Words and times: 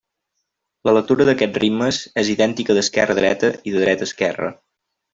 La 0.89 0.93
lectura 0.97 1.27
d'aquests 1.29 1.61
ritmes 1.65 2.01
és 2.23 2.33
idèntica 2.37 2.79
d'esquerra 2.79 3.19
a 3.19 3.21
dreta 3.23 3.55
i 3.73 3.79
de 3.79 3.85
dreta 3.87 4.09
a 4.09 4.13
esquerra. 4.15 4.55